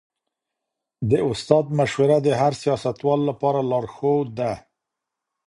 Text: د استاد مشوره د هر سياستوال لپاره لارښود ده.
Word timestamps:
د 1.09 1.11
استاد 1.31 1.65
مشوره 1.79 2.17
د 2.23 2.27
هر 2.41 2.53
سياستوال 2.63 3.21
لپاره 3.29 3.59
لارښود 3.71 4.27
ده. 4.39 4.51